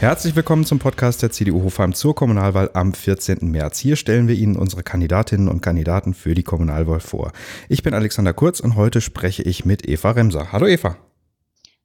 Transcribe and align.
Herzlich 0.00 0.36
willkommen 0.36 0.64
zum 0.64 0.78
Podcast 0.78 1.22
der 1.22 1.32
CDU 1.32 1.64
Hofheim 1.64 1.92
zur 1.92 2.14
Kommunalwahl 2.14 2.70
am 2.72 2.94
14. 2.94 3.38
März. 3.42 3.80
Hier 3.80 3.96
stellen 3.96 4.28
wir 4.28 4.36
Ihnen 4.36 4.54
unsere 4.54 4.84
Kandidatinnen 4.84 5.48
und 5.48 5.60
Kandidaten 5.60 6.14
für 6.14 6.36
die 6.36 6.44
Kommunalwahl 6.44 7.00
vor. 7.00 7.32
Ich 7.68 7.82
bin 7.82 7.94
Alexander 7.94 8.32
Kurz 8.32 8.60
und 8.60 8.76
heute 8.76 9.00
spreche 9.00 9.42
ich 9.42 9.64
mit 9.64 9.88
Eva 9.88 10.12
Remser. 10.12 10.52
Hallo 10.52 10.68
Eva. 10.68 10.96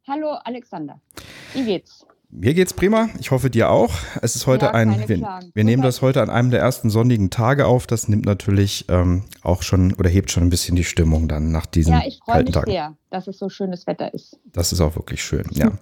Hallo 0.07 0.38
Alexander. 0.44 1.02
Wie 1.55 1.64
geht's? 1.64 2.05
Mir 2.30 2.54
geht's 2.54 2.73
prima. 2.73 3.10
Ich 3.20 3.32
hoffe 3.32 3.50
dir 3.50 3.71
auch. 3.71 3.91
Es 4.21 4.36
ist 4.36 4.45
heute 4.45 4.66
ja, 4.66 4.73
ein. 4.75 5.07
Wir, 5.07 5.39
wir 5.52 5.64
nehmen 5.64 5.82
das 5.82 6.04
heute 6.04 6.21
an 6.21 6.30
einem 6.30 6.52
der 6.52 6.59
ersten 6.59 6.91
sonnigen 6.91 7.32
Tage 7.32 7.66
auf. 7.66 7.88
Das 7.88 8.07
nimmt 8.07 8.25
natürlich 8.25 8.86
ähm, 8.89 9.23
auch 9.41 9.64
schon 9.64 9.93
oder 9.93 10.09
hebt 10.09 10.30
schon 10.30 10.43
ein 10.43 10.50
bisschen 10.52 10.75
die 10.75 10.84
Stimmung 10.84 11.27
dann 11.27 11.52
nach 11.52 11.66
diesen 11.66 11.93
Ja, 11.93 12.02
ich 12.05 12.20
freue 12.23 12.43
mich 12.43 12.54
Tagen. 12.54 12.70
sehr, 12.71 12.96
dass 13.10 13.28
es 13.28 13.39
so 13.39 13.50
schönes 13.50 13.88
Wetter 13.88 14.14
ist. 14.14 14.39
Das 14.52 14.71
ist 14.71 14.82
auch 14.82 14.96
wirklich 14.96 15.24
schön, 15.24 15.46
ja. 15.52 15.71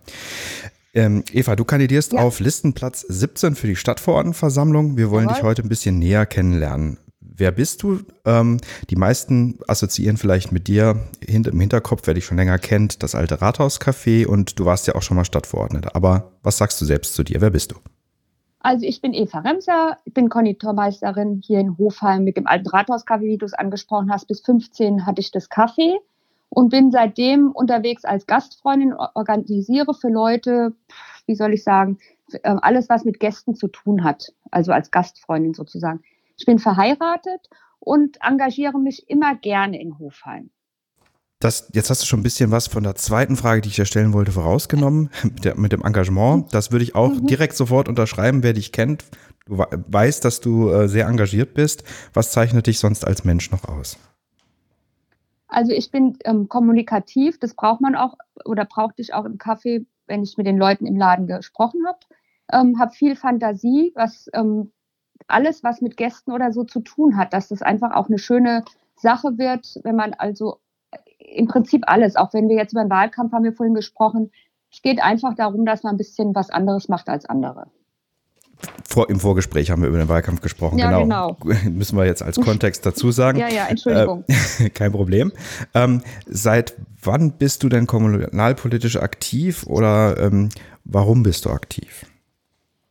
Ähm, 0.94 1.24
Eva, 1.32 1.56
du 1.56 1.64
kandidierst 1.64 2.14
ja. 2.14 2.20
auf 2.20 2.40
Listenplatz 2.40 3.02
17 3.08 3.56
für 3.56 3.68
die 3.68 3.76
Stadtverordnetenversammlung. 3.76 4.98
Wir 4.98 5.10
wollen 5.10 5.26
Jawohl. 5.26 5.36
dich 5.36 5.44
heute 5.44 5.62
ein 5.64 5.70
bisschen 5.70 6.00
näher 6.00 6.26
kennenlernen. 6.26 6.98
Wer 7.20 7.52
bist 7.52 7.82
du? 7.82 8.00
Ähm, 8.26 8.58
die 8.90 8.98
meisten 8.98 9.58
assoziieren 9.68 10.18
vielleicht 10.18 10.52
mit 10.52 10.68
dir 10.68 11.00
hint 11.26 11.48
im 11.48 11.60
Hinterkopf, 11.60 12.02
wer 12.06 12.14
dich 12.14 12.26
schon 12.26 12.38
länger 12.38 12.60
kennt, 12.60 13.04
das 13.04 13.16
alte 13.16 13.42
Rathauscafé 13.42 14.26
und 14.26 14.60
du 14.60 14.66
warst 14.66 14.86
ja 14.88 14.96
auch 14.96 15.02
schon 15.02 15.18
mal 15.18 15.26
Stadtverordnete. 15.26 15.96
Aber 15.96 16.34
was 16.44 16.58
sagst 16.58 16.80
du 16.82 16.86
selbst 16.86 17.16
zu 17.16 17.24
dir? 17.24 17.40
Wer 17.42 17.52
bist 17.52 17.72
du? 17.72 17.78
Also 18.60 18.86
ich 18.86 19.02
bin 19.02 19.14
Eva 19.14 19.40
Remser, 19.40 19.98
ich 20.06 20.14
bin 20.14 20.30
Konditormeisterin 20.30 21.42
hier 21.44 21.60
in 21.60 21.78
Hofheim 21.80 22.24
mit 22.24 22.38
dem 22.38 22.46
alten 22.46 22.68
Rathauscafé, 22.68 23.22
wie 23.22 23.38
du 23.38 23.46
es 23.46 23.54
angesprochen 23.54 24.12
hast. 24.12 24.28
Bis 24.28 24.42
15 24.42 25.06
hatte 25.08 25.22
ich 25.22 25.32
das 25.32 25.50
Café 25.50 25.96
und 26.54 26.70
bin 26.70 26.92
seitdem 26.92 27.52
unterwegs 27.52 28.04
als 28.04 28.28
Gastfreundin, 28.28 28.94
organisiere 28.94 29.94
für 29.94 30.10
Leute, 30.10 30.74
wie 31.26 31.36
soll 31.36 31.54
ich 31.54 31.64
sagen, 31.64 31.98
ähm, 32.44 32.60
alles, 32.62 32.90
was 32.90 33.06
mit 33.06 33.20
Gästen 33.20 33.56
zu 33.56 33.70
tun 33.70 34.04
hat, 34.04 34.34
also 34.52 34.74
als 34.74 34.92
Gastfreundin 34.92 35.54
sozusagen. 35.54 36.02
Ich 36.38 36.46
bin 36.46 36.60
verheiratet 36.60 37.50
und 37.80 38.18
engagiere 38.22 38.80
mich 38.80 39.10
immer 39.10 39.36
gerne 39.36 39.82
in 39.82 39.98
Hofheim. 39.98 40.50
Das, 41.40 41.70
jetzt 41.74 41.90
hast 41.90 42.04
du 42.04 42.06
schon 42.06 42.20
ein 42.20 42.24
bisschen 42.24 42.52
was 42.52 42.68
von 42.68 42.84
der 42.84 42.96
zweiten 42.96 43.38
Frage, 43.38 43.62
die 43.62 43.70
ich 43.70 43.76
dir 43.76 43.86
stellen 43.86 44.14
wollte, 44.14 44.34
vorausgenommen, 44.34 45.10
mit, 45.24 45.46
der, 45.46 45.58
mit 45.58 45.72
dem 45.72 45.84
Engagement. 45.84 46.54
Das 46.54 46.72
würde 46.72 46.84
ich 46.84 46.96
auch 46.96 47.14
mhm. 47.14 47.28
direkt 47.28 47.56
sofort 47.56 47.88
unterschreiben, 47.88 48.44
wer 48.44 48.54
dich 48.54 48.74
kennt. 48.74 49.06
Du 49.46 49.58
weißt, 49.58 50.24
dass 50.26 50.42
du 50.42 50.70
äh, 50.70 50.88
sehr 50.90 51.08
engagiert 51.08 51.54
bist. 51.54 51.84
Was 52.14 52.32
zeichnet 52.32 52.68
dich 52.68 52.78
sonst 52.78 53.08
als 53.08 53.24
Mensch 53.24 53.52
noch 53.52 53.66
aus? 53.66 53.98
Also 55.52 55.74
ich 55.74 55.92
bin 55.92 56.18
ähm, 56.24 56.48
kommunikativ, 56.48 57.38
das 57.38 57.54
braucht 57.56 57.82
man 57.82 57.96
auch 57.96 58.16
oder 58.46 58.64
brauchte 58.64 59.02
ich 59.02 59.14
auch 59.14 59.26
im 59.26 59.38
Café, 59.38 59.86
wenn 60.08 60.24
ich 60.24 60.38
mit 60.38 60.48
den 60.48 60.58
Leuten 60.58 60.86
im 60.86 60.96
Laden 60.96 61.28
gesprochen 61.28 61.82
habe. 61.86 62.00
Ähm, 62.54 62.80
habe 62.80 62.94
viel 62.94 63.18
Fantasie, 63.18 63.92
was 63.94 64.30
ähm, 64.34 64.72
alles, 65.28 65.62
was 65.62 65.82
mit 65.82 65.98
Gästen 65.98 66.32
oder 66.32 66.54
so 66.54 66.64
zu 66.64 66.80
tun 66.80 67.18
hat, 67.18 67.34
dass 67.34 67.50
das 67.50 67.62
einfach 67.62 67.92
auch 67.92 68.08
eine 68.08 68.18
schöne 68.18 68.64
Sache 68.96 69.38
wird, 69.38 69.78
wenn 69.84 69.98
man 69.98 70.14
also 70.14 70.60
im 71.20 71.48
Prinzip 71.48 71.84
alles, 71.86 72.16
auch 72.16 72.34
wenn 72.34 72.48
wir 72.48 72.56
jetzt 72.56 72.72
über 72.72 72.84
den 72.84 72.90
Wahlkampf 72.90 73.34
haben 73.34 73.44
wir 73.44 73.54
vorhin 73.54 73.76
gesprochen, 73.76 74.32
es 74.72 74.82
geht 74.82 75.04
einfach 75.04 75.36
darum, 75.36 75.66
dass 75.66 75.84
man 75.84 75.96
ein 75.96 75.98
bisschen 75.98 76.34
was 76.34 76.50
anderes 76.50 76.88
macht 76.88 77.10
als 77.10 77.26
andere. 77.26 77.70
Vor, 78.92 79.10
Im 79.10 79.22
Vorgespräch 79.22 79.72
haben 79.72 79.82
wir 79.82 79.88
über 79.88 80.00
den 80.00 80.10
Wahlkampf 80.10 80.42
gesprochen. 80.42 80.78
Ja, 80.78 81.00
genau. 81.00 81.38
genau. 81.42 81.60
Müssen 81.70 81.98
wir 81.98 82.06
jetzt 82.06 82.22
als 82.22 82.42
Kontext 82.42 82.86
dazu 82.86 83.12
sagen. 83.12 83.40
ja, 83.40 83.48
ja, 83.48 83.68
Entschuldigung. 83.68 84.26
Äh, 84.28 84.70
kein 84.74 84.92
Problem. 84.92 85.32
Ähm, 85.74 86.02
seit 86.26 86.76
wann 87.02 87.32
bist 87.38 87.64
du 87.64 87.70
denn 87.70 87.88
kommunalpolitisch 87.88 88.98
aktiv 88.98 89.66
oder 89.66 90.18
ähm, 90.20 90.50
warum 90.84 91.24
bist 91.24 91.46
du 91.46 91.52
aktiv? 91.52 92.06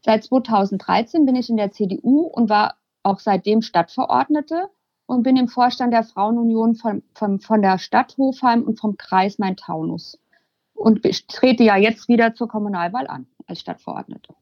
Seit 0.03 0.25
2013 0.25 1.27
bin 1.27 1.37
ich 1.37 1.51
in 1.51 1.59
der 1.59 1.71
CDU 1.71 2.23
und 2.23 2.49
war 2.49 2.77
auch 3.03 3.21
seitdem 3.21 3.61
Stadtverordnete 3.61 4.71
und 5.05 5.23
bin 5.23 5.37
im 5.37 5.49
Vorstand 5.49 5.93
der 5.93 6.05
Frauenunion 6.05 6.77
von, 6.77 7.03
von, 7.13 7.41
von 7.41 7.61
der 7.61 7.79
Stadt 7.79 8.17
Hofheim 8.17 8.63
und 8.63 8.81
vom 8.81 8.97
Kreis 8.97 9.39
Main-Taunus. 9.39 10.19
Und 10.73 11.03
trete 11.29 11.63
ja 11.63 11.77
jetzt 11.77 12.09
wieder 12.09 12.35
zur 12.35 12.49
Kommunalwahl 12.49 13.07
an 13.07 13.27
als 13.47 13.61
Stadtverordnete. 13.61 14.35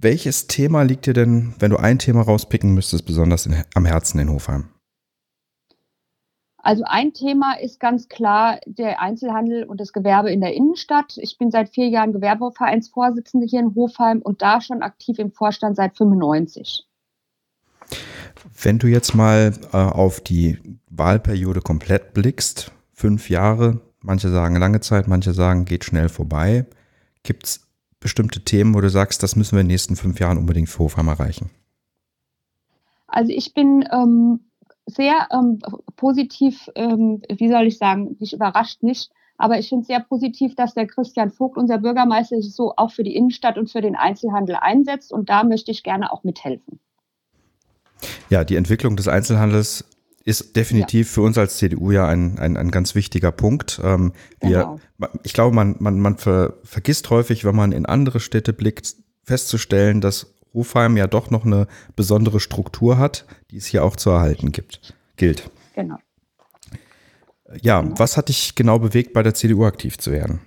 Welches 0.00 0.46
Thema 0.46 0.82
liegt 0.82 1.06
dir 1.06 1.12
denn, 1.12 1.54
wenn 1.58 1.72
du 1.72 1.76
ein 1.76 1.98
Thema 1.98 2.22
rauspicken 2.22 2.72
müsstest, 2.72 3.04
besonders 3.04 3.46
in, 3.46 3.64
am 3.74 3.84
Herzen 3.84 4.20
in 4.20 4.30
Hofheim? 4.30 4.68
Also 6.58 6.84
ein 6.86 7.12
Thema 7.14 7.58
ist 7.60 7.80
ganz 7.80 8.08
klar 8.08 8.60
der 8.64 9.00
Einzelhandel 9.00 9.64
und 9.64 9.80
das 9.80 9.92
Gewerbe 9.92 10.30
in 10.30 10.40
der 10.40 10.54
Innenstadt. 10.54 11.18
Ich 11.18 11.36
bin 11.36 11.50
seit 11.50 11.70
vier 11.70 11.88
Jahren 11.88 12.12
Gewerbevereinsvorsitzende 12.12 13.46
hier 13.48 13.58
in 13.58 13.74
Hofheim 13.74 14.22
und 14.22 14.40
da 14.40 14.60
schon 14.60 14.82
aktiv 14.82 15.18
im 15.18 15.32
Vorstand 15.32 15.74
seit 15.74 15.96
95. 15.96 16.86
Wenn 18.62 18.78
du 18.78 18.86
jetzt 18.86 19.16
mal 19.16 19.52
äh, 19.72 19.76
auf 19.76 20.20
die 20.20 20.58
Wahlperiode 20.90 21.60
komplett 21.60 22.14
blickst, 22.14 22.70
fünf 22.92 23.30
Jahre, 23.30 23.80
manche 24.00 24.28
sagen 24.28 24.54
lange 24.54 24.80
Zeit, 24.80 25.08
manche 25.08 25.32
sagen 25.32 25.64
geht 25.64 25.84
schnell 25.84 26.08
vorbei, 26.08 26.66
gibt 27.24 27.46
es 27.46 27.67
bestimmte 28.00 28.40
Themen, 28.40 28.74
wo 28.74 28.80
du 28.80 28.90
sagst, 28.90 29.22
das 29.22 29.36
müssen 29.36 29.56
wir 29.56 29.60
in 29.60 29.66
den 29.66 29.72
nächsten 29.72 29.96
fünf 29.96 30.20
Jahren 30.20 30.38
unbedingt 30.38 30.68
für 30.68 30.80
Hofheim 30.80 31.08
erreichen? 31.08 31.50
Also 33.06 33.32
ich 33.32 33.54
bin 33.54 33.88
ähm, 33.90 34.40
sehr 34.86 35.28
ähm, 35.32 35.58
positiv, 35.96 36.68
ähm, 36.74 37.22
wie 37.28 37.48
soll 37.48 37.66
ich 37.66 37.78
sagen, 37.78 38.16
mich 38.20 38.32
überrascht 38.32 38.82
nicht, 38.82 39.10
aber 39.36 39.58
ich 39.58 39.68
finde 39.68 39.82
es 39.82 39.88
sehr 39.88 40.00
positiv, 40.00 40.54
dass 40.54 40.74
der 40.74 40.86
Christian 40.86 41.30
Vogt, 41.30 41.56
unser 41.56 41.78
Bürgermeister, 41.78 42.40
sich 42.40 42.54
so 42.54 42.74
auch 42.76 42.90
für 42.90 43.04
die 43.04 43.16
Innenstadt 43.16 43.56
und 43.56 43.70
für 43.70 43.80
den 43.80 43.96
Einzelhandel 43.96 44.56
einsetzt 44.56 45.12
und 45.12 45.28
da 45.28 45.44
möchte 45.44 45.70
ich 45.70 45.82
gerne 45.82 46.12
auch 46.12 46.24
mithelfen. 46.24 46.80
Ja, 48.30 48.44
die 48.44 48.56
Entwicklung 48.56 48.96
des 48.96 49.08
Einzelhandels 49.08 49.84
ist 50.28 50.56
definitiv 50.56 51.08
ja. 51.08 51.14
für 51.14 51.22
uns 51.22 51.38
als 51.38 51.56
CDU 51.56 51.90
ja 51.90 52.06
ein, 52.06 52.38
ein, 52.38 52.58
ein 52.58 52.70
ganz 52.70 52.94
wichtiger 52.94 53.32
Punkt. 53.32 53.80
Ähm, 53.82 54.12
wir, 54.40 54.50
genau. 54.50 54.80
Ich 55.22 55.32
glaube, 55.32 55.54
man, 55.54 55.76
man, 55.78 55.98
man 55.98 56.18
ver, 56.18 56.54
vergisst 56.64 57.08
häufig, 57.08 57.46
wenn 57.46 57.56
man 57.56 57.72
in 57.72 57.86
andere 57.86 58.20
Städte 58.20 58.52
blickt, 58.52 58.94
festzustellen, 59.24 60.02
dass 60.02 60.34
Hofheim 60.52 60.98
ja 60.98 61.06
doch 61.06 61.30
noch 61.30 61.46
eine 61.46 61.66
besondere 61.96 62.40
Struktur 62.40 62.98
hat, 62.98 63.26
die 63.50 63.56
es 63.56 63.64
hier 63.64 63.82
auch 63.82 63.96
zu 63.96 64.10
erhalten 64.10 64.52
gibt, 64.52 64.94
gilt. 65.16 65.50
Genau. 65.74 65.96
Ja, 67.62 67.80
genau. 67.80 67.98
was 67.98 68.18
hat 68.18 68.28
dich 68.28 68.54
genau 68.54 68.78
bewegt, 68.78 69.14
bei 69.14 69.22
der 69.22 69.32
CDU 69.32 69.64
aktiv 69.64 69.96
zu 69.96 70.12
werden? 70.12 70.40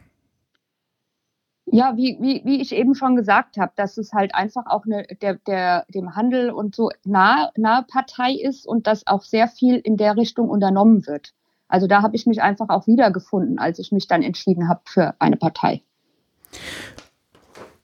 Ja, 1.66 1.96
wie, 1.96 2.18
wie, 2.20 2.42
wie 2.44 2.62
ich 2.62 2.74
eben 2.74 2.96
schon 2.96 3.16
gesagt 3.16 3.58
habe, 3.58 3.72
dass 3.76 3.98
es 3.98 4.14
halt 4.14 4.34
einfach 4.36 4.66
auch 4.66 4.84
eine, 4.86 5.06
der, 5.22 5.36
der, 5.36 5.86
dem 5.90 6.16
Handel 6.16 6.50
und 6.50 6.76
so 6.76 6.90
nahe, 7.06 7.52
nahe 7.56 7.84
Partei 7.84 8.34
ist 8.34 8.68
und 8.68 8.88
dass 8.88 9.08
auch 9.08 9.24
sehr 9.24 9.48
viel 9.48 9.78
in 9.78 9.96
der 9.96 10.18
Richtung 10.18 10.50
unternommen 10.50 11.06
wird. 11.08 11.34
Also 11.68 11.88
da 11.88 12.02
habe 12.02 12.16
ich 12.16 12.26
mich 12.26 12.42
einfach 12.42 12.70
auch 12.70 12.88
wiedergefunden, 12.88 13.58
als 13.58 13.80
ich 13.80 13.92
mich 13.92 14.08
dann 14.08 14.24
entschieden 14.24 14.68
habe 14.68 14.82
für 14.86 15.16
eine 15.20 15.38
Partei. 15.38 15.82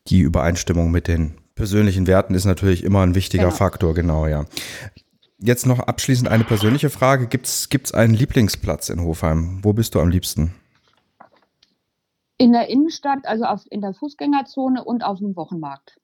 Die 0.08 0.20
Übereinstimmung 0.20 0.92
mit 0.92 1.08
den 1.08 1.36
persönlichen 1.56 2.08
Werten 2.08 2.34
ist 2.34 2.46
natürlich 2.46 2.84
immer 2.84 3.02
ein 3.02 3.16
wichtiger 3.16 3.46
genau. 3.46 3.56
Faktor, 3.56 3.94
genau, 3.94 4.28
ja. 4.28 4.46
Jetzt 5.40 5.66
noch 5.66 5.80
abschließend 5.80 6.28
eine 6.28 6.44
persönliche 6.44 6.90
Frage. 6.90 7.28
Gibt 7.28 7.46
es 7.48 7.94
einen 7.94 8.14
Lieblingsplatz 8.14 8.90
in 8.90 9.02
Hofheim? 9.02 9.60
Wo 9.64 9.72
bist 9.72 9.96
du 9.96 10.00
am 10.00 10.10
liebsten? 10.10 10.54
In 12.38 12.52
der 12.52 12.70
Innenstadt, 12.70 13.25
also 13.25 13.46
auf, 13.46 13.64
in 13.70 13.81
der 13.81 13.94
Fußgängerzone 13.94 14.84
und 14.84 15.03
auf 15.03 15.20
dem 15.20 15.36
Wochenmarkt. 15.36 16.00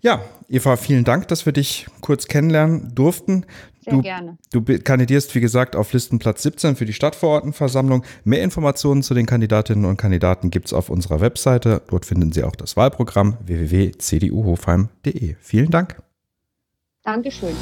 Ja, 0.00 0.20
Eva, 0.48 0.76
vielen 0.76 1.04
Dank, 1.04 1.28
dass 1.28 1.46
wir 1.46 1.54
dich 1.54 1.86
kurz 2.02 2.26
kennenlernen 2.26 2.94
durften. 2.94 3.46
Sehr 3.80 3.94
du, 3.94 4.02
gerne. 4.02 4.36
Du 4.52 4.62
kandidierst, 4.62 5.34
wie 5.34 5.40
gesagt, 5.40 5.76
auf 5.76 5.94
Listenplatz 5.94 6.42
17 6.42 6.76
für 6.76 6.84
die 6.84 6.92
Stadtverordnetenversammlung. 6.92 8.04
Mehr 8.22 8.42
Informationen 8.42 9.02
zu 9.02 9.14
den 9.14 9.24
Kandidatinnen 9.24 9.86
und 9.86 9.96
Kandidaten 9.96 10.50
gibt 10.50 10.66
es 10.66 10.72
auf 10.74 10.90
unserer 10.90 11.20
Webseite. 11.22 11.80
Dort 11.88 12.04
finden 12.04 12.32
Sie 12.32 12.44
auch 12.44 12.54
das 12.54 12.76
Wahlprogramm 12.76 13.38
www.cduhofheim.de. 13.46 15.36
Vielen 15.40 15.70
Dank. 15.70 16.02
Dankeschön. 17.02 17.56